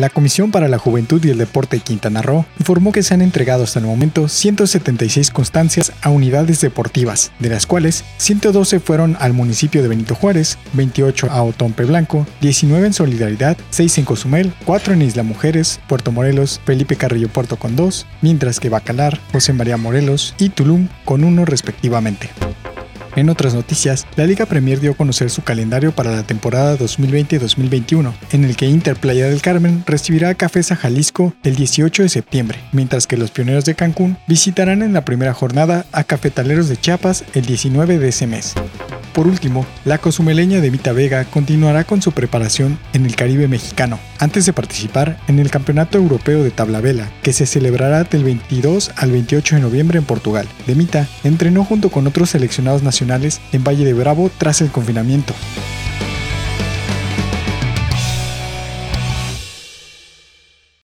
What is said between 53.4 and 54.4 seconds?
en Valle de Bravo